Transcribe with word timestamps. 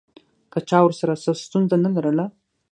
که 0.51 0.59
چا 0.69 0.79
ورسره 0.83 1.13
څه 1.23 1.31
ستونزه 1.43 1.75
نه 1.85 1.89
لرله. 1.95 2.25